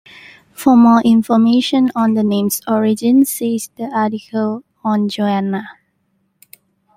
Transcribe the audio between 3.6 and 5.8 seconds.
the article on Joanna.